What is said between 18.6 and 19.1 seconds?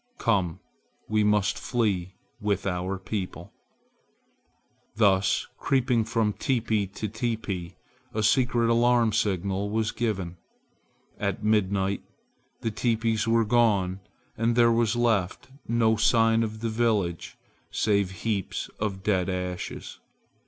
of